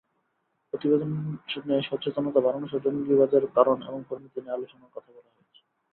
[0.69, 5.61] প্রতিবেদনে সচেতনতা বাড়ানোসহ জঙ্গিবাদের কারণ এবং পরিণতি নিয়ে আলোচনার কথা বলা হয়েছে।